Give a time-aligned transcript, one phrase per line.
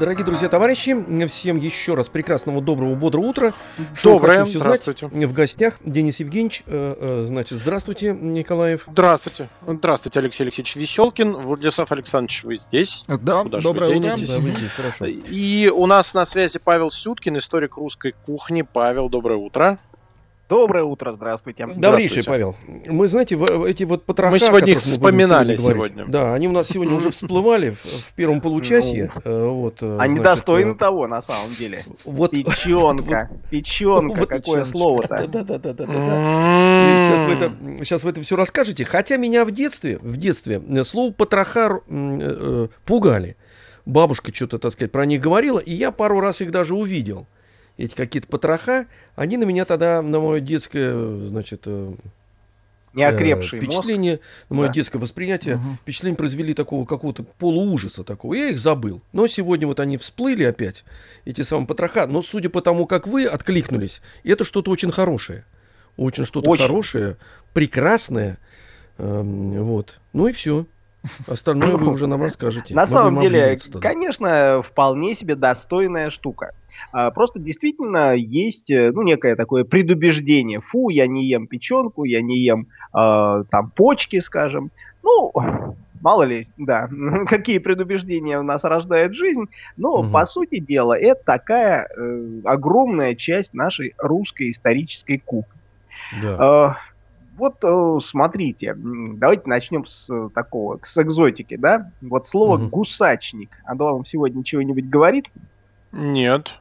[0.00, 0.96] Дорогие друзья, товарищи,
[1.26, 3.52] всем еще раз прекрасного, доброго, бодрого утра.
[3.76, 5.08] Доброе, Шоу «Хочу всё здравствуйте.
[5.10, 5.24] Знать».
[5.28, 6.62] В гостях Денис Евгеньевич.
[6.64, 8.84] э, э, Значит, здравствуйте, Николаев.
[8.90, 9.50] Здравствуйте.
[9.66, 11.34] Здравствуйте, Алексей Алексеевич Веселкин.
[11.34, 13.04] Владислав Александрович, вы здесь?
[13.08, 14.16] Да, Куда доброе вы утро.
[14.26, 15.04] Да, вы здесь, хорошо.
[15.04, 18.62] И у нас на связи Павел Сюткин, историк русской кухни.
[18.62, 19.78] Павел, доброе утро.
[20.50, 21.64] Доброе утро, здравствуйте.
[21.64, 22.56] Добрейший, Павел.
[22.66, 24.32] Мы, знаете, в- эти вот потроха...
[24.32, 26.06] Мы сегодня их вспоминали говорить, сегодня.
[26.10, 29.12] Да, они у нас сегодня уже всплывали в, в первом получасье.
[29.24, 31.82] э, вот, э, Они значит, достойны э, того, на самом деле.
[32.04, 35.14] Вот, Печенка, печенка, вот какое слово-то.
[35.14, 36.98] М-м-м.
[36.98, 37.52] Сейчас вы, это,
[37.84, 38.84] сейчас вы это все расскажете.
[38.84, 41.80] Хотя меня в детстве, в детстве слово потроха
[42.84, 43.36] пугали.
[43.86, 47.28] Бабушка что-то, так сказать, про них говорила, и я пару раз их даже увидел.
[47.80, 48.84] Эти какие-то потроха,
[49.16, 50.92] они на меня тогда, на мое детское,
[51.28, 51.94] значит, э,
[52.92, 53.70] Неокрепший э, мозг.
[53.72, 54.74] впечатление, на мое Да.
[54.74, 55.78] детское восприятие, Мгм.
[55.80, 58.34] впечатление произвели такого какого-то полуужаса такого.
[58.34, 59.00] Я их забыл.
[59.14, 60.84] Но сегодня вот они всплыли опять,
[61.24, 62.06] эти самые потроха.
[62.06, 65.46] Но судя по тому, как вы откликнулись, это что-то очень хорошее.
[65.96, 66.64] Очень что-то Очень.
[66.64, 67.16] хорошее,
[67.54, 68.36] прекрасное.
[68.98, 69.98] Эм, вот.
[70.12, 70.66] Ну и все.
[71.26, 72.74] Остальное вы уже нам расскажете.
[72.74, 76.52] На Мы самом деле, конечно, вполне себе достойная штука.
[76.92, 80.60] А, Просто действительно есть э, ну, некое такое предубеждение.
[80.60, 84.70] Фу, я не ем печенку, я не ем э, там почки, скажем.
[85.02, 85.32] Ну,
[86.00, 86.88] мало ли, да,
[87.26, 89.44] какие предубеждения у нас рождает жизнь.
[89.76, 90.12] Но, Мгм.
[90.12, 95.52] по сути дела, это такая э, огромная часть нашей русской исторической кухни.
[96.22, 96.74] Да.
[96.76, 96.90] Э,
[97.38, 101.90] Вот э, смотрите, давайте начнем с э, такого, с экзотики, да?
[102.02, 102.68] Вот слово Мгм.
[102.68, 105.24] гусачник, оно вам сегодня чего-нибудь говорит?
[105.92, 106.60] Нет.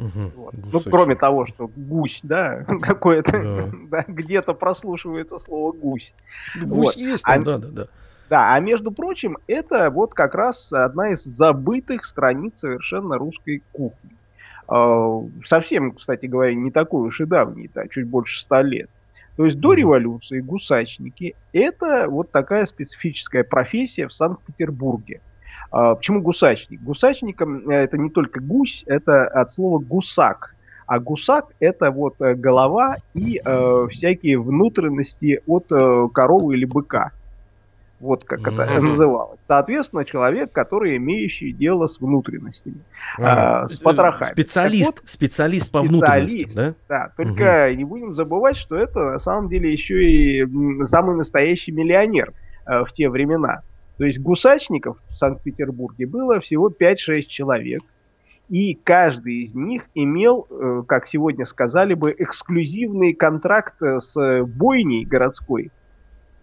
[0.00, 0.32] Мгм.
[0.34, 0.54] Вот.
[0.72, 3.70] Ну, кроме того, что гусь, да, какое-то, Да.
[3.90, 6.14] да, где-то прослушивается слово гусь.
[6.56, 6.96] Ну, Гусь вот.
[6.96, 7.86] есть А- там, да, да, да.
[8.30, 14.10] Да, а между прочим, это вот как раз одна из забытых страниц совершенно русской кухни.
[14.70, 18.88] Э, Совсем, кстати говоря, не такой уж и давний, да, чуть больше ста лет.
[19.36, 25.20] То есть до революции гусачники это вот такая специфическая профессия в Санкт-Петербурге.
[25.70, 26.80] А, Почему гусачник?
[26.82, 30.54] Гусачником э, это не только гусь, это от слова гусак.
[30.86, 37.12] А гусак это вот э, голова и э, всякие внутренности от э, коровы или быка.
[38.00, 38.88] Вот как это Мгм.
[38.92, 39.38] называлось.
[39.46, 42.78] Соответственно, человек, который имеющий дело с внутренностями.
[43.18, 43.60] Ага.
[43.64, 44.32] а, с потрохами.
[44.32, 46.44] Специалист, Так специалист по специалист.
[46.46, 47.06] внутренностям, да?
[47.06, 50.46] Да, только не будем забывать, что это на самом деле еще и
[50.86, 52.32] самый настоящий миллионер
[52.66, 53.60] э, в те времена.
[54.00, 57.82] То есть гусачников в Санкт-Петербурге было всего 5-6 человек.
[58.48, 65.04] И каждый из них имел, э, как сегодня сказали бы, эксклюзивный контракт э, с бойней
[65.04, 65.70] городской,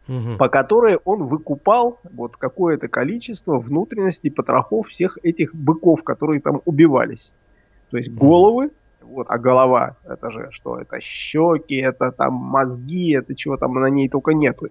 [0.07, 0.38] Мгм.
[0.38, 7.34] по которой он выкупал вот какое-то количество внутренностей потрохов всех этих быков, которые там убивались.
[7.89, 8.69] То есть головы,
[9.01, 13.89] вот, а голова, это же что, это щеки, это там мозги, это чего там на
[13.89, 14.68] ней только нету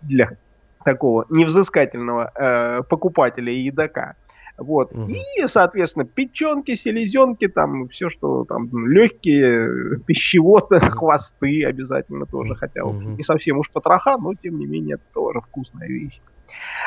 [0.00, 0.38] для
[0.84, 4.16] такого невзыскательного э, покупателя и едока.
[4.58, 4.94] Вот.
[4.94, 5.10] Мгм.
[5.10, 13.16] И, соответственно, печенки, селезенки, там все, что там легкие, пищеводы, хвосты обязательно тоже, хотя Мгм.
[13.16, 16.20] не совсем уж потроха, но тем не менее это тоже вкусная вещь.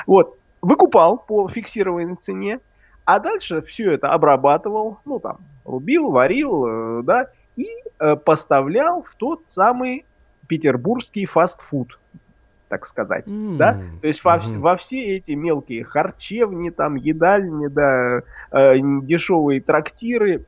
[0.05, 0.37] Вот.
[0.61, 2.59] Выкупал по фиксированной цене,
[3.05, 7.67] а дальше все это обрабатывал, ну там, рубил, варил, э, да, и
[7.99, 10.05] э, поставлял в тот самый
[10.47, 11.99] петербургский фастфуд,
[12.73, 13.73] так сказать, да?
[13.73, 14.61] М, То есть во, мгм.
[14.61, 20.43] во все эти мелкие харчевни, там, едальни, да, э, дешевые трактиры,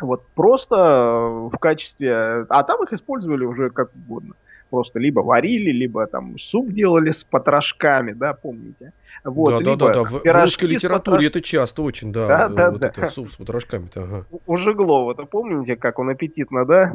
[0.00, 2.46] вот просто э, в качестве...
[2.48, 4.34] А там их использовали уже как угодно.
[4.70, 8.92] Просто либо варили, либо там суп делали с потрошками, да, помните?
[9.24, 10.02] Вот, да, да, либо да, да.
[10.04, 12.26] В, в русской с литературе потрош- это часто очень, да.
[12.28, 12.88] Да, э, да, вот да.
[12.88, 14.26] это суп с потрошками-то, ага.
[14.46, 16.94] У Жиглова-то помните, как он аппетитно, да?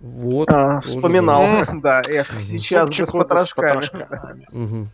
[0.00, 0.48] Вот.
[0.50, 1.74] а, вспоминал, да.
[1.82, 3.66] да, эх, сейчас бы с Супчик с потрошками.
[3.68, 4.06] потрошками.
[4.10, 4.34] да.
[4.58, 4.88] Мгм.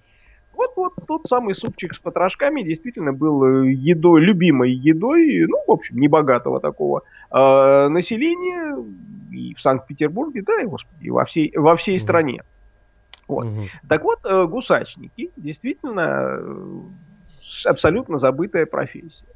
[0.54, 5.70] Вот, вот тот самый супчик с потрошками действительно был э, едой, любимой едой, ну, в
[5.70, 8.76] общем, небогатого такого э, населения
[9.32, 12.02] и в Санкт-Петербурге, да, и, господи, и во всей, во всей Мгм.
[12.02, 12.42] стране.
[13.28, 13.46] Вот.
[13.46, 13.68] Мгм.
[13.88, 19.26] Так вот, э, гусачники действительно э, абсолютно забытая профессия.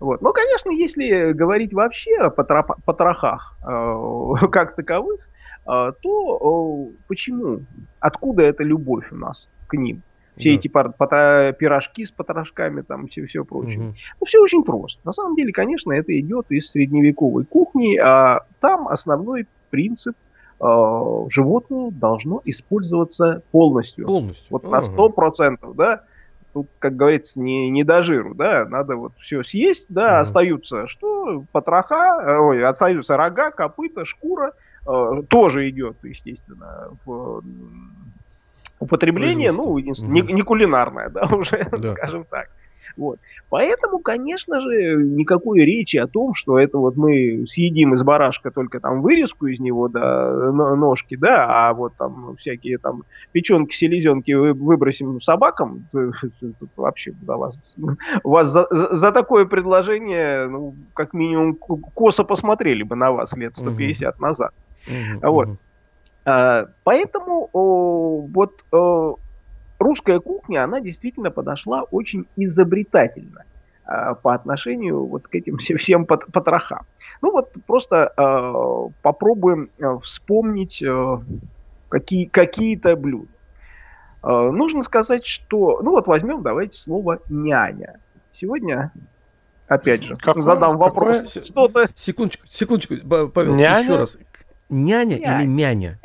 [0.00, 0.20] Вот.
[0.22, 5.20] Но, конечно, если говорить вообще о потрохах э, как таковых,
[5.66, 7.60] а, то почему?
[8.00, 10.02] Откуда эта любовь у нас к ним?
[10.36, 10.56] Все да.
[10.56, 10.68] эти
[11.58, 13.78] пирожки с потрошками, там все, все прочее.
[13.78, 13.94] Угу.
[14.20, 15.00] Ну, все очень просто.
[15.04, 20.16] На самом деле, конечно, это идет из средневековой кухни, а там основной принцип
[20.60, 24.06] э, животное должно использоваться полностью.
[24.06, 24.46] Полностью.
[24.50, 26.02] Вот на сто процентов, да.
[26.52, 30.20] Тут, как говорится, не, не до жиру, да, надо вот все съесть, да, ага.
[30.20, 31.42] остаются что?
[31.50, 34.52] Потроха, ой, остаются рога, копыта, шкура,
[34.86, 37.42] э, тоже идет, естественно, в
[38.84, 41.88] употребление, ну, не, не кулинарное, да, уже, да.
[41.88, 42.48] скажем так.
[42.96, 43.18] Вот.
[43.50, 48.78] Поэтому, конечно же, никакой речи о том, что это вот мы съедим из барашка только
[48.78, 53.02] там вырезку из него, да, ножки, да, а вот там всякие там
[53.32, 55.86] печенки, селезенки выбросим собакам,
[56.76, 57.58] вообще за вас,
[58.22, 64.14] вас за, за такое предложение, ну, как минимум, косо посмотрели бы на вас лет 150
[64.14, 64.22] угу.
[64.22, 64.52] назад.
[64.86, 65.48] Угу, вот.
[65.48, 65.56] Угу.
[66.24, 68.62] Поэтому вот
[69.78, 73.44] русская кухня, она действительно подошла очень изобретательно
[73.86, 76.86] э, по отношению вот к этим всем потрохам.
[77.22, 81.18] Ну вот просто э, попробуем э, вспомнить э,
[81.88, 83.28] какие, какие-то блюда.
[84.22, 85.80] Э, нужно сказать, что...
[85.82, 88.00] Ну вот возьмем, давайте слово «няня».
[88.32, 88.90] Сегодня
[89.68, 91.32] опять же, какое, задам вопрос.
[91.32, 91.44] Какое...
[91.44, 91.88] Что-то...
[91.94, 93.80] Секундочку, секундочку, Павел, няня?
[93.80, 94.18] еще раз.
[94.70, 95.98] Няня, няня или мяня?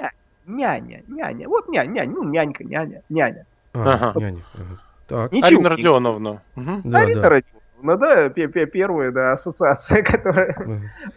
[0.46, 1.48] Няня, няня.
[1.48, 3.46] Вот няня, няня, ну нянька, няня, няня.
[3.74, 4.20] А, ага.
[4.20, 4.42] няня.
[4.54, 4.80] Ага.
[5.08, 5.34] Так.
[5.34, 6.42] Арина Родионовна.
[6.56, 6.82] Угу.
[6.84, 7.30] Да, Арина да.
[7.30, 8.30] Родионовна, да,
[8.66, 10.56] первая да, ассоциация, которая...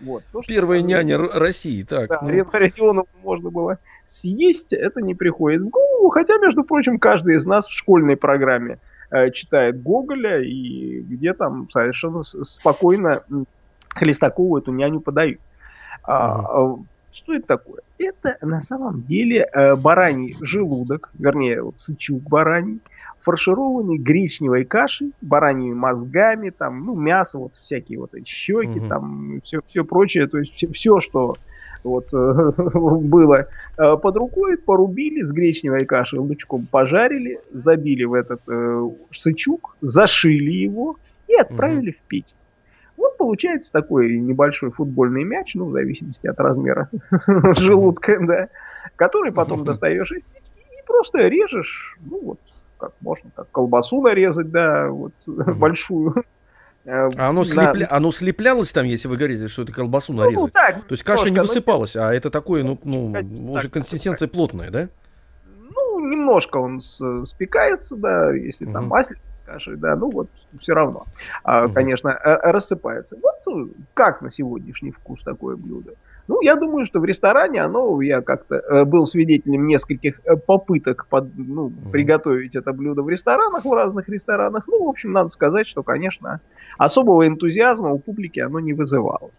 [0.00, 0.22] Вот.
[0.32, 2.08] То, Первая что, няня России, так.
[2.08, 2.28] Да, ну.
[2.28, 7.46] Арина Родионовна можно было съесть, это не приходит в голову, хотя, между прочим, каждый из
[7.46, 8.78] нас в школьной программе
[9.10, 13.22] э, читает Гоголя, и где там совершенно спокойно
[13.88, 15.40] Хлестакову эту няню подают.
[16.02, 16.82] Ага.
[17.22, 17.80] Что это такое?
[17.98, 22.80] Это на самом деле э, бараний желудок, вернее, вот сычук бараний,
[23.20, 28.88] фаршированный гречневой кашей, бараньими мозгами, там, ну, мясо, вот всякие вот эти щеки, угу.
[28.88, 31.36] там, все, все прочее, то есть все, все что
[31.84, 33.46] вот было
[33.78, 40.50] э, под рукой, порубили с гречневой кашей лучком, пожарили, забили в этот э, сычук, зашили
[40.50, 40.96] его
[41.28, 41.98] и отправили угу.
[41.98, 42.34] в печь.
[43.22, 46.90] Получается такой небольшой футбольный мяч, ну, в зависимости от размера
[47.56, 48.48] желудка, да,
[48.96, 50.24] который потом достаешь и
[50.88, 52.40] просто режешь, ну, вот,
[52.78, 56.24] как можно, как колбасу нарезать, да, вот, большую.
[56.84, 57.86] Э, а оно, слепля...
[57.88, 60.34] оно слеплялось там, если вы говорите, что это колбасу нарезать?
[60.34, 64.70] Ну, так, То есть каша не высыпалась, а это такое, ну, ну уже консистенция плотная,
[64.70, 64.88] да?
[66.10, 70.28] Немножко он спекается, да, если там маслица скажи, да, ну вот
[70.60, 71.06] все равно,
[71.44, 73.16] а, конечно, э, рассыпается.
[73.22, 75.92] Вот ну, как на сегодняшний вкус такое блюдо?
[76.28, 81.06] Ну, я думаю, что в ресторане оно, я как-то э, был свидетелем нескольких э, попыток
[81.08, 81.90] под, ну, mm.
[81.90, 84.64] приготовить это блюдо в ресторанах, в разных ресторанах.
[84.68, 86.40] Ну, в общем, надо сказать, что, конечно,
[86.78, 89.30] особого энтузиазма у публики оно не вызывало.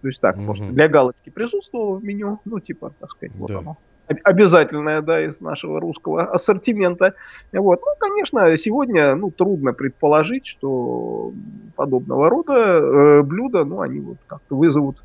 [0.00, 0.44] То есть так, mm-hmm.
[0.46, 3.58] просто для галочки присутствовало в меню, ну, типа, так сказать, вот да.
[3.58, 3.76] оно
[4.24, 7.14] обязательная, да, из нашего русского ассортимента.
[7.52, 7.80] Вот.
[7.80, 11.32] Ну, конечно, сегодня, ну, трудно предположить, что
[11.76, 14.96] подобного рода э, блюда, ну, они вот как-то вызовут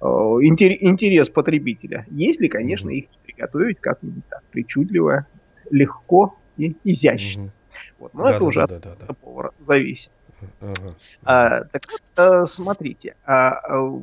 [0.00, 2.06] э, интерес потребителя.
[2.10, 5.26] Если, конечно, их приготовить как-нибудь так причудливо,
[5.70, 7.44] легко и изящно.
[7.44, 7.50] Угу.
[7.98, 8.14] Вот.
[8.14, 9.14] Но да, это да, уже да, от да, да.
[9.14, 10.10] повара зависит.
[10.60, 10.94] Ага.
[11.24, 14.00] А, так вот, э, смотрите, а, а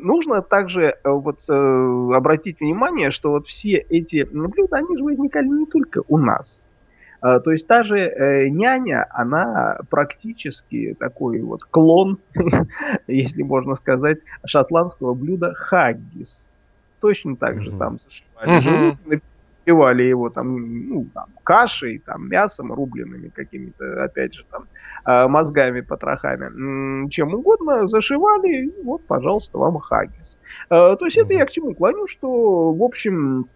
[0.00, 5.48] нужно также э, вот э, обратить внимание, что вот все эти блюда, они же возникали
[5.48, 6.64] не только у нас.
[7.22, 12.18] А, то есть та же э, няня, она практически такой вот клон,
[13.06, 16.46] если можно сказать, шотландского блюда хаггис.
[17.00, 19.20] Точно так же там зашивали
[19.70, 24.64] запивали его там, ну, там, кашей, там, мясом рубленными какими-то, опять же, там,
[25.04, 30.36] а, мозгами, потрохами, чем угодно, зашивали, вот, пожалуйста, вам хаггис.
[30.68, 33.46] А, то есть это я к чему клоню, что, в общем,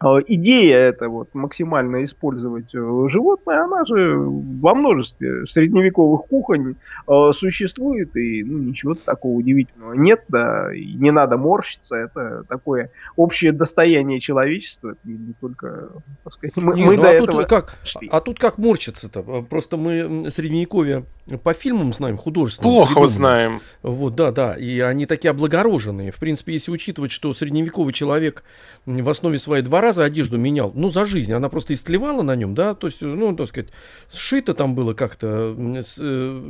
[0.00, 6.76] идея это вот максимально использовать э, животное, она же во множестве средневековых кухонь
[7.06, 12.90] э, существует, и ну, ничего такого удивительного нет, да, и не надо морщиться, это такое
[13.16, 15.88] общее достояние человечества, это не только,
[16.24, 17.32] так сказать, мы, не, мы ну, до а этого...
[17.42, 17.78] Тут как,
[18.10, 19.22] а тут как морщиться-то?
[19.42, 21.04] Просто мы средневековье
[21.42, 22.72] по фильмам знаем, художественным.
[22.72, 23.12] Плохо придуманы.
[23.12, 23.60] знаем.
[23.82, 26.10] Вот, да, да, и они такие облагороженные.
[26.10, 28.44] В принципе, если учитывать, что средневековый человек
[28.86, 31.32] в основе своей двора раза одежду менял, ну, за жизнь.
[31.32, 33.70] Она просто истлевала на нем, да, то есть, ну, так сказать,
[34.12, 36.40] сшито там было как-то, э,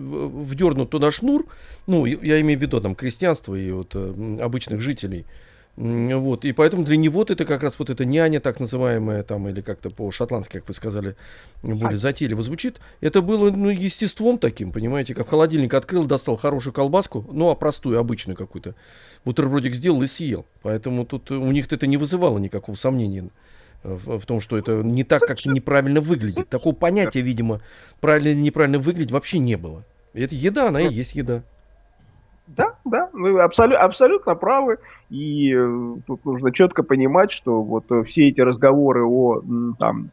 [0.45, 1.47] вдернут туда шнур,
[1.87, 5.25] ну, я имею в виду там крестьянство и вот э, обычных жителей.
[5.81, 9.61] Вот, и поэтому для него это как раз вот эта няня, так называемая, там, или
[9.61, 11.15] как-то по-шотландски, как вы сказали,
[11.63, 12.81] более затейливо звучит.
[13.01, 18.01] Это было, ну, естеством таким, понимаете, как холодильник открыл, достал хорошую колбаску, ну, а простую,
[18.01, 18.75] обычную какую-то,
[19.25, 20.47] бутербродик сделал и съел.
[20.63, 23.29] Поэтому тут у них это не вызывало никакого сомнения
[23.85, 26.49] в, в том, что это не так, как неправильно выглядит.
[26.49, 27.61] Такого понятия, видимо,
[28.01, 29.85] правильно или неправильно выглядеть вообще не было.
[30.13, 31.45] Это еда, она и есть еда.
[32.57, 34.79] Да, да, вы абсолю- абсолютно правы.
[35.11, 39.43] И э, тут нужно четко понимать, что вот э, все эти разговоры о
[39.79, 40.11] там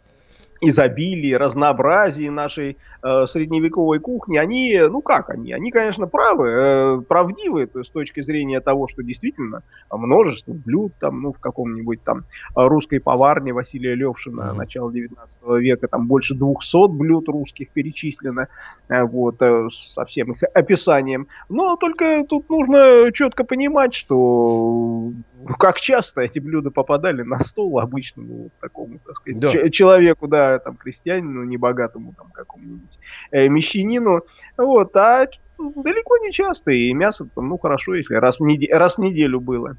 [0.61, 7.67] изобилии, разнообразии нашей э, средневековой кухни, они, ну как они, они, конечно, правы, э, правдивы
[7.67, 12.23] то есть, с точки зрения того, что действительно множество блюд там, ну в каком-нибудь там
[12.55, 14.57] русской поварне Василия Левшина Мгм.
[14.57, 18.47] начала 19 века, там больше 200 блюд русских перечислено,
[18.89, 21.27] э, вот, э, со всем их описанием.
[21.49, 27.79] Но только тут нужно четко понимать, что э, как часто эти блюда попадали на стол
[27.79, 29.69] обычному вот такому, так сказать, Да.
[29.69, 32.97] человеку, да, там, крестьянину, небогатому, там, какому-нибудь
[33.31, 34.21] э, мещанину,
[34.57, 35.25] вот, а
[35.57, 39.39] далеко не часто, и мясо, там, ну, хорошо, если раз в, неде- раз в неделю
[39.39, 39.73] было.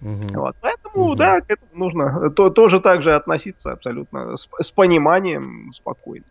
[0.00, 0.28] Мгм.
[0.34, 1.16] Вот, поэтому, Мгм.
[1.16, 6.24] да, к этому нужно то, тоже так же относиться абсолютно с, с пониманием, спокойно.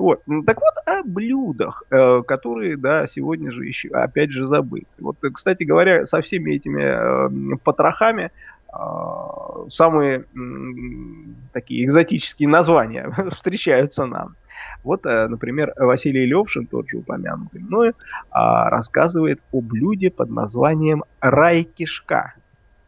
[0.00, 0.22] Вот.
[0.46, 4.86] Так вот, о блюдах, э, которые, да, сегодня же еще, опять же, забыты.
[4.98, 8.30] Вот, э, кстати говоря, со всеми этими э, потрохами
[9.70, 10.26] самые
[11.52, 14.36] такие экзотические названия встречаются нам.
[14.84, 17.94] Вот, например, Василий Левшин, тот же упомянутый мною,
[18.30, 22.34] а, рассказывает о блюде под названием рай-кишка.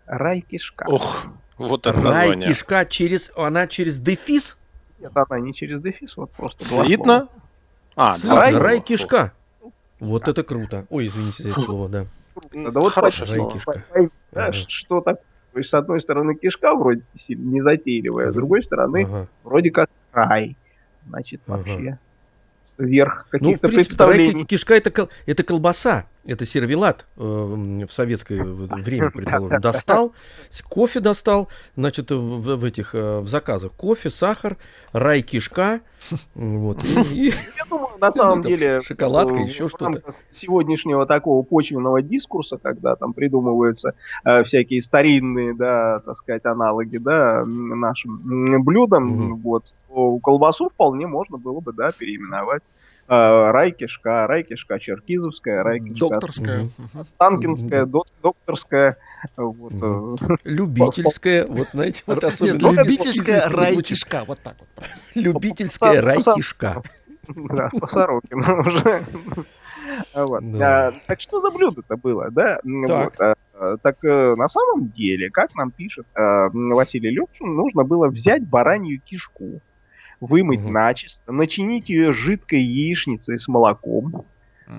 [0.07, 0.85] Рай-кишка.
[0.87, 1.26] Ох,
[1.59, 2.49] вот это название.
[2.49, 4.57] кишка через, она через дефис?
[5.02, 6.64] Нет, она не через дефис, вот просто.
[6.64, 7.28] Слитно?
[7.97, 9.32] А, Слушай, рай, рай, кишка.
[10.00, 10.87] Вот это круто.
[10.90, 12.06] Ой, извините за это слово, да.
[12.52, 13.61] Да вот Хорошее пойми,
[14.32, 14.52] слово.
[14.68, 15.18] что так.
[15.52, 19.90] То есть, с одной стороны, кишка вроде сильно незатейливая, а с другой стороны, вроде как
[20.12, 20.56] рай.
[21.06, 21.99] Значит, вообще
[22.78, 23.75] верх Ну, в каких-то принципе, рай,
[24.16, 24.44] представлений.
[24.44, 29.61] ки- кишка это, кол- это колбаса, это сервелат э, в советское время, предположим.
[29.61, 30.14] Достал,
[30.69, 34.57] кофе достал, значит, в, в- этих э, в заказах кофе, сахар,
[34.93, 35.81] рай, кишка,
[36.35, 40.14] вот, и- Я думаю, на самом деле, шоколадка, э, еще что-то.
[40.31, 47.45] сегодняшнего такого почвенного дискурса, когда там придумываются э, всякие старинные, да, так сказать, аналоги, да,
[47.45, 49.37] нашим блюдам, Мгм.
[49.37, 52.62] вот, то колбасу вполне можно было бы, да, переименовать.
[53.14, 56.69] Э, Райкишка, Райкишка Черкизовская, Райкишка Докторская.
[57.02, 58.97] Станкинская, док- докторская,
[59.37, 62.52] вот, э, любительская, вот знаете, вот особенно.
[62.54, 64.25] Нет, Ну, любительская рай-кишка.
[64.26, 64.87] Вот так вот.
[65.14, 66.83] Любительская По- рай, по- кишка.
[67.28, 69.04] Да, по Сорокину уже.
[70.14, 70.40] Вот.
[70.59, 70.88] Да.
[70.88, 72.61] А, Так что за блюдо-то было, да?
[72.64, 73.04] М, Так.
[73.04, 77.85] вот, а, а, Так э, на самом деле, как нам пишет э, Василий Левшин, нужно
[77.85, 79.61] было взять баранью кишку,
[80.23, 80.73] вымыть Мгм.
[80.73, 84.25] начисто, начинить ее жидкой яичницей с молоком,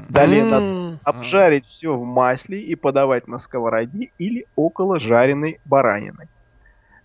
[0.10, 0.66] далее надо
[1.04, 6.30] обжарить все в масле и подавать на сковороде или около жареной баранины.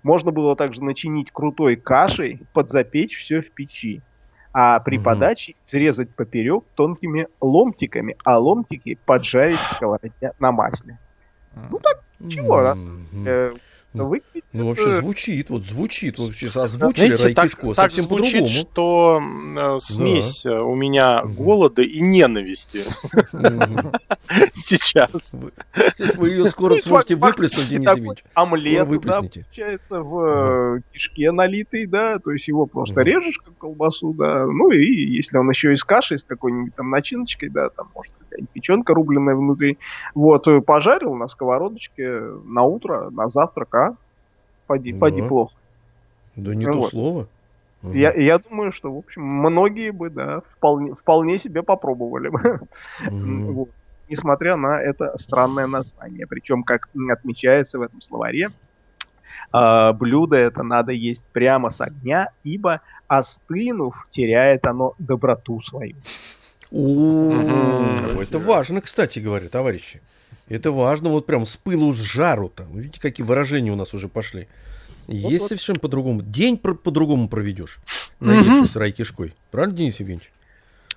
[0.04, 4.00] Можно было также начинить крутой кашей, подзапечь все в печи.
[4.52, 10.97] А при подаче срезать поперек тонкими ломтиками, а ломтики поджарить в сковороде на масле.
[11.71, 12.87] Ну так, чего, раз
[13.26, 13.52] э,
[13.95, 17.90] Ну, выглядит, Ну, вообще э, звучит, вот звучит, вот сейчас озвучили Знаете, так, Райкишко так
[17.90, 18.49] совсем звучит, по-другому.
[18.49, 19.23] что
[19.57, 21.35] э, смесь э, у меня Мгм.
[21.35, 22.85] голода и ненависти
[24.54, 25.11] сейчас.
[25.97, 28.25] Сейчас вы ее скоро Ну, сможете выплеснуть, Денис Евгеньевич.
[28.35, 34.47] омлет, да, получается, в кишке налитый, да, то есть его просто режешь, как колбасу, да,
[34.47, 34.85] ну и
[35.16, 38.12] если он еще из каши, с какой-нибудь там начиночкой, да, там, может,
[38.52, 39.78] печенка рубленая внутри,
[40.14, 43.94] вот, э, пожарил на сковородочке на утро, на завтрак, а?
[44.66, 44.99] Поди, Да.
[45.00, 45.54] поди плохо.
[46.37, 46.90] Да не Ну то вот.
[46.90, 47.26] слово.
[47.82, 52.61] Я, я думаю, что, в общем, многие бы, да, вполне, вполне себе попробовали бы.
[53.11, 53.47] Мгм.
[53.54, 53.68] Вот.
[54.11, 56.26] Несмотря на это странное название.
[56.26, 58.49] Причем, как отмечается в этом словаре,
[59.52, 65.94] а, блюдо это надо есть прямо с огня, ибо остынув, теряет оно доброту свою.
[66.70, 70.00] О, это важно, кстати говоря, товарищи.
[70.48, 72.66] Это важно, вот прям с пылу с жару там.
[72.78, 74.48] Видите, какие выражения у нас уже пошли.
[75.06, 75.48] Есть Вот-вот.
[75.48, 76.22] совершенно по-другому.
[76.22, 77.78] День про- по-другому проведешь.
[78.20, 78.34] Мгм.
[78.34, 79.34] Наевшись райкишкой.
[79.50, 80.30] Правильно, Денис Евгеньевич?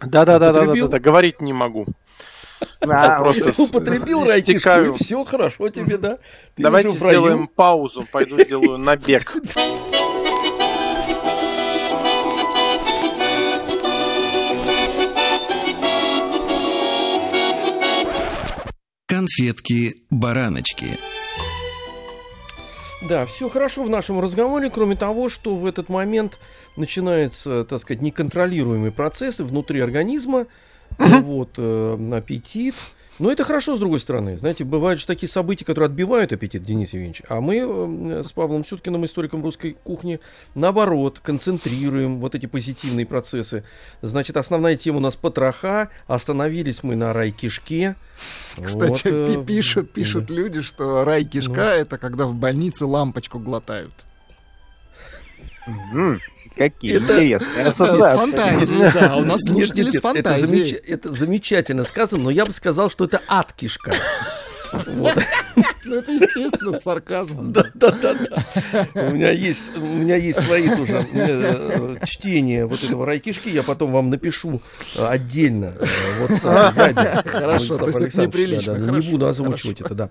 [0.01, 0.89] Да, да, да, да, да, Употребил?
[0.89, 1.85] да, говорить не могу.
[2.81, 6.19] А, просто вот с- Употребил с- райкишку, все хорошо тебе, да?
[6.57, 9.33] Давайте сделаем паузу, пойду сделаю набег.
[19.41, 20.99] Конфетки-бараночки.
[23.09, 26.37] Да, все хорошо в нашем разговоре, кроме того, что в этот момент
[26.77, 30.45] начинается, так сказать, неконтролируемый процессы внутри организма,
[30.99, 32.75] вот, э, аппетит.
[33.21, 34.35] Но это хорошо, с другой стороны.
[34.39, 37.21] Знаете, бывают же такие события, которые отбивают аппетит, Денис Евгеньевич.
[37.29, 40.19] А мы э, с Павлом Сюткиным, историком русской кухни,
[40.55, 43.63] наоборот, концентрируем вот эти позитивные процессы.
[44.01, 45.89] Значит, основная тема у нас потроха.
[46.07, 47.95] Остановились мы на рай-кишке.
[48.59, 50.33] Кстати, Вот, э, пи- пишут, пишут да.
[50.33, 51.61] люди, что рай кишка Ну.
[51.61, 53.93] это когда в больнице лампочку глотают.
[56.57, 58.15] Какие Это- интересные С ассоциации.
[58.17, 59.15] фантазией, да.
[59.17, 60.63] У нас слушатели нет, с нет, это, фантазией.
[60.65, 63.93] замеч- это замечательно сказано, но я бы сказал, что это ад кишка.
[64.87, 65.17] Вот.
[65.83, 67.51] Ну, это естественно, с сарказмом.
[67.53, 69.07] Да, да, да, да.
[69.09, 73.49] У меня есть, у меня есть свои тоже э, чтения вот этого райкишки.
[73.49, 74.61] Я потом вам напишу
[74.97, 75.73] э, отдельно.
[75.79, 75.85] э,
[76.21, 80.09] Вот Хорошо, Хорошо, то есть это неприлично, Не хорошо, буду озвучивать это, да.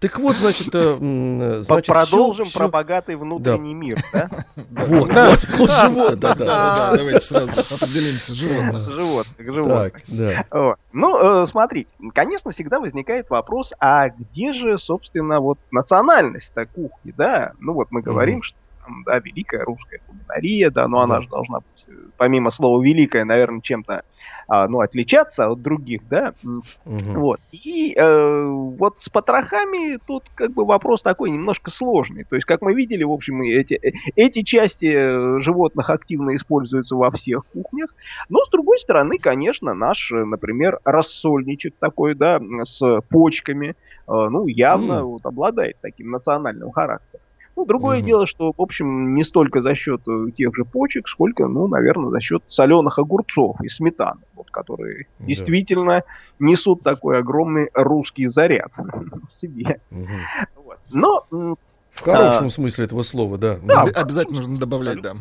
[0.00, 4.28] Так вот, значит, э, значит, Продолжим про богатый внутренний мир, да?
[4.56, 6.46] Вот, вот, вот живот, да, да, да.
[6.46, 8.32] Да, давайте сразу определимся.
[8.34, 8.86] Животных.
[8.88, 9.92] Животных, животных.
[9.92, 10.74] Так, да.
[10.92, 14.95] Ну, смотрите, конечно, всегда возникает вопрос, а где же, собственно,
[15.40, 17.52] вот национальность-то кухни, да?
[17.58, 18.42] Ну, вот мы говорим, Мгм.
[18.42, 21.22] что там, да, великая русская кулинария, да, но она Да.
[21.22, 24.02] же должна быть, э, помимо слова великая, наверное, чем-то,
[24.48, 26.32] ну, отличаться от других, да?
[26.42, 27.14] Мгм.
[27.14, 27.38] Вот.
[27.50, 32.24] И э, вот с потрохами тут как бы вопрос такой немножко сложный.
[32.24, 36.94] То есть, как мы видели, в общем, эти, э, эти части э, животных активно используются
[36.96, 37.90] во всех кухнях.
[38.28, 43.74] Но, с другой стороны, конечно, наш, э, например, рассольничек такой, да, с почками,
[44.06, 45.06] ну, явно М.
[45.06, 47.22] вот, обладает таким национальным характером.
[47.56, 48.06] Ну, другое Мгм.
[48.06, 50.02] дело, что, в общем, не столько за счет
[50.36, 54.20] тех же почек, сколько, ну, наверное, за счет соленых огурцов и сметаны,
[54.56, 55.26] которые Да.
[55.26, 56.02] действительно
[56.38, 59.80] несут такой огромный русский заряд в себе.
[59.90, 60.20] Мгм.
[60.64, 60.78] Вот.
[60.92, 61.56] Но
[61.92, 63.58] В хорошем смысле этого слова, да.
[63.62, 63.82] Да.
[63.82, 65.12] Обязательно нужно добавлять, да.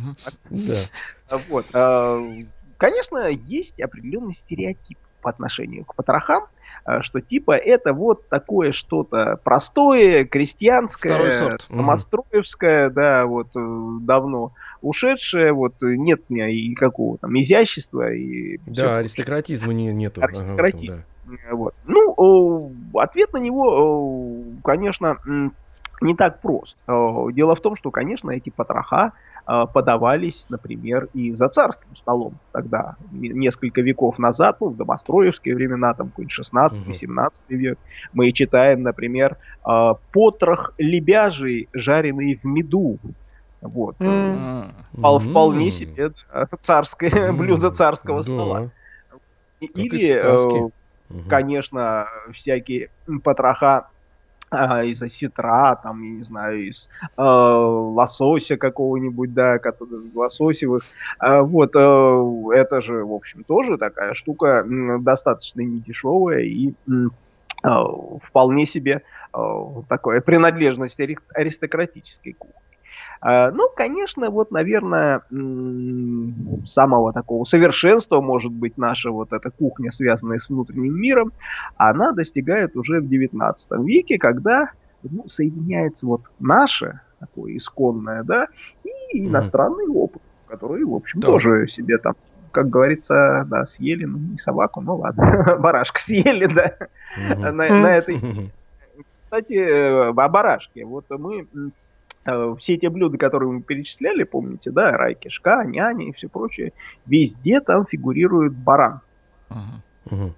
[0.49, 1.37] Да.
[1.49, 2.43] вот, э,
[2.77, 6.45] конечно, есть определенный стереотип по отношению к потрохам,
[6.85, 14.53] э, что типа это вот такое что-то простое, крестьянское, самостроевское, да, вот э, давно
[14.85, 20.21] ушедшее, вот э, нет у меня и какого там изящества и Да, аристократизма не, нету.
[20.21, 21.03] ага, в этом, Аристократизм.
[21.27, 21.55] да.
[21.55, 21.73] Вот.
[21.85, 25.17] Ну, ответ на него, конечно,
[26.01, 26.75] не так прост.
[26.87, 29.13] Дело в том, что, конечно, эти потроха
[29.47, 35.93] а, подавались, например, и за царским столом тогда, несколько веков назад, ну, в домостроевские времена,
[35.93, 37.77] там, какой-нибудь 16-17 век,
[38.11, 42.97] мы читаем, например, а, потрох лебяжий, жареный в меду.
[43.67, 43.95] Вот.
[43.99, 44.71] М.
[44.93, 46.11] Впол- Вполне себе
[46.63, 47.37] царское М.
[47.37, 48.23] блюдо царского Да.
[48.23, 48.69] стола.
[49.59, 50.69] Из Или, э,
[51.29, 52.89] конечно, всякие
[53.23, 53.87] потроха
[54.51, 60.83] а, из осетра, там, я не знаю, из э, лосося какого-нибудь, да, который, лососевых.
[61.19, 64.63] А, вот, э, это же, в общем, тоже такая штука
[64.99, 67.83] достаточно недешевая и э,
[68.23, 69.01] вполне себе
[69.33, 69.37] э,
[69.89, 72.53] такое принадлежность ари- аристократической кухни.
[73.25, 75.21] А, Ну, конечно, вот, наверное,
[76.65, 81.31] самого такого совершенства, может быть, наша вот эта кухня, связанная с внутренним миром,
[81.75, 84.67] она достигает уже в 19 веке, когда
[85.01, 88.45] ну, соединяется вот наше, такое исконное, да,
[88.83, 91.31] и иностранный опыт, который, в общем, Так.
[91.31, 92.13] тоже себе там,
[92.53, 96.71] как говорится, да, съели, ну, не собаку, ну ладно, барашка съели, да,
[97.17, 97.41] Мгм.
[97.41, 98.19] на, на этой
[99.15, 100.85] кстати, э, о барашке.
[100.85, 101.47] Вот мы
[102.59, 106.73] все те блюда, которые мы перечисляли, помните, да, рай кишка, няня и все прочее,
[107.05, 109.01] везде там фигурирует баран.
[109.49, 109.81] Мгм.
[110.09, 110.33] Мгм.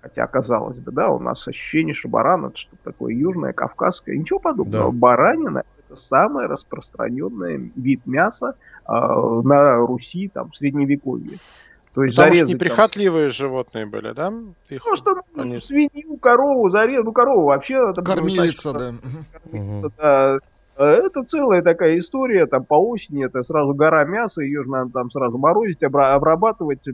[0.00, 4.16] Хотя, казалось бы, да, у нас ощущение, что баран это что-то такое южное, кавказское.
[4.16, 4.92] Ничего подобного.
[4.92, 4.98] Да.
[4.98, 8.54] Баранина это самый распространенный вид мяса
[8.88, 8.92] э,
[9.44, 11.38] на Руси, там, в средневековье.
[11.94, 14.32] То есть Потому что зарезать там- неприхотливые животные были, да?
[14.68, 17.74] Их- Ну, что ну, Они- свинью, корову, зарез, ну, корову вообще...
[17.90, 19.08] это Кормилица, достаточно- да.
[19.08, 19.24] Мгм.
[19.32, 20.38] кормилица, да.
[20.78, 24.90] Э, Это целая такая история, там по осени это сразу гора мяса, ее же надо
[24.92, 26.84] там сразу морозить, обра- обрабатывать.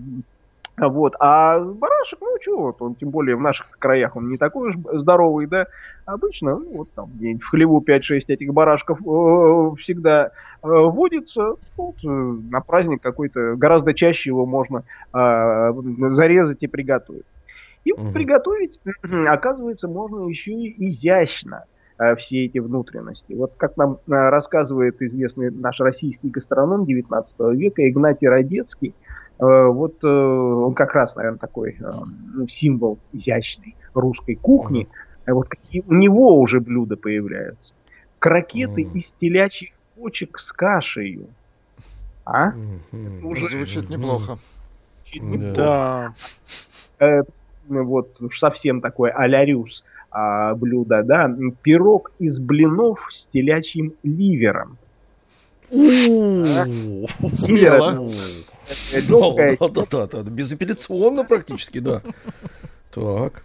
[0.80, 1.14] Вот.
[1.20, 4.76] А барашек, ну чего, вот он тем более в наших краях он не такой уж
[5.00, 5.66] здоровый, да.
[6.06, 10.30] Обычно, ну, вот там где-нибудь в хлеву 5-6 этих барашков э, всегда э,
[10.62, 11.56] водится.
[11.76, 15.72] Вот, э, на праздник какой-то гораздо чаще его можно э,
[16.12, 17.26] зарезать и приготовить.
[17.84, 18.12] И Мгм.
[18.14, 18.78] приготовить,
[19.28, 21.64] оказывается, можно еще и изящно
[22.16, 23.32] все эти внутренности.
[23.34, 28.94] Вот как нам э, рассказывает известный наш российский гастроном 19 века Игнатий Родецкий,
[29.38, 31.92] э, вот э, он как раз, наверное, такой э,
[32.34, 34.88] ну, символ изящной русской кухни.
[35.26, 37.72] Э, Вот какие у него уже блюда появляются.
[38.18, 41.26] крокеты из телячьих почек с кашей.
[42.24, 42.52] А?
[43.22, 44.38] Уже Звучит неплохо.
[45.04, 46.14] Чуть не Да.
[46.98, 47.22] Э,
[47.68, 51.30] вот уж совсем такой а-ля рюс, а, блюдо, да,
[51.62, 54.78] пирог из блинов с телячьим ливером.
[55.70, 56.44] У.
[57.34, 58.10] Смело.
[58.92, 62.02] Э, Легкая Да, да, да, да, безапелляционно практически, да.
[62.94, 63.42] Так.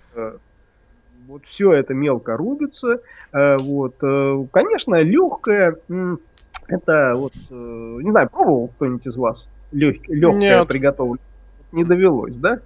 [1.28, 3.00] Вот все это мелко рубится.
[3.32, 5.78] э, Вот, э, конечно, легкое.
[6.68, 11.20] Это вот, э, не знаю, пробовал кто-нибудь из вас легкое приготовлено?
[11.72, 12.60] Не довелось, да?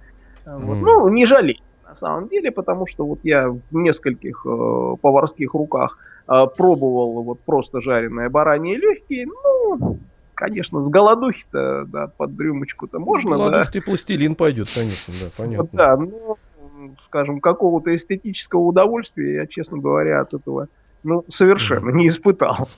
[0.44, 0.76] Э, вот.
[0.76, 1.62] Ну, не жалей,
[1.92, 7.40] на самом деле, потому что вот я в нескольких э, поварских руках э, пробовал вот
[7.44, 9.26] просто жареные бараньи легкие.
[9.26, 9.98] Ну,
[10.34, 13.44] конечно, с голодухи-то, да, под рюмочку-то можно, да.
[13.44, 15.68] Ладно, ты пластилин пойдет, конечно, да, Вот понятно.
[15.72, 16.36] да, но,
[16.78, 20.68] м, скажем, какого-то эстетического удовольствия я, честно говоря, от этого
[21.04, 22.68] ну, совершенно не испытал.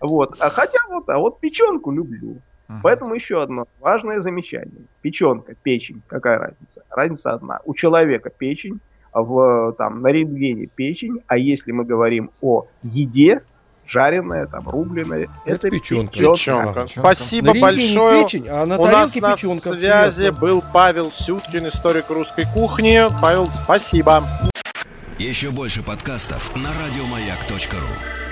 [0.00, 0.34] Вот.
[0.40, 2.38] А хотя вот, а вот печенку люблю.
[2.68, 2.80] Мгм.
[2.82, 4.82] Поэтому еще одно важное замечание.
[5.02, 6.82] Печенка, печень, какая разница?
[6.90, 7.60] Разница одна.
[7.64, 8.80] У человека печень,
[9.12, 13.40] в, там, на рентгене печень, а если мы говорим о еде,
[13.86, 16.12] жареная, там, рубленая, Это это, печенка.
[16.12, 16.32] печенка.
[16.34, 16.82] Печенка.
[16.82, 17.00] Печенка.
[17.00, 18.24] Спасибо На большое.
[18.24, 19.72] печень, а на У нас тарелке на печенка.
[19.72, 22.98] связи был Павел Сюткин, историк русской кухни.
[23.22, 24.22] Павел, спасибо.
[25.18, 28.25] Еще больше подкастов на радиомаяк.ру.